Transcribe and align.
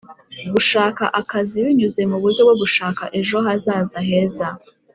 gushaka 0.53 1.03
akazi 1.21 1.57
binyuze 1.65 2.01
mu 2.11 2.17
buryo 2.23 2.41
bwo 2.45 2.55
gushaka 2.61 3.03
ejo 3.19 3.37
hazaza 3.45 3.97
heza 4.07 4.47